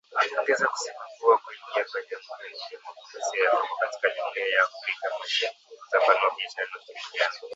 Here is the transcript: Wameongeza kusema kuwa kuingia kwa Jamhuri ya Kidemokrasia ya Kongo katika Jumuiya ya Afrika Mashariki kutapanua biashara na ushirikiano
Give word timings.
Wameongeza 0.11 0.67
kusema 0.67 0.99
kuwa 1.19 1.37
kuingia 1.37 1.85
kwa 1.91 2.01
Jamhuri 2.09 2.47
ya 2.59 2.67
Kidemokrasia 2.69 3.43
ya 3.43 3.51
Kongo 3.51 3.75
katika 3.81 4.07
Jumuiya 4.09 4.47
ya 4.57 4.63
Afrika 4.63 5.19
Mashariki 5.19 5.65
kutapanua 5.79 6.35
biashara 6.37 6.67
na 6.73 6.79
ushirikiano 6.81 7.39